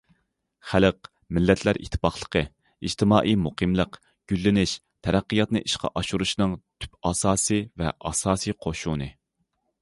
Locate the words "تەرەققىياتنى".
5.09-5.63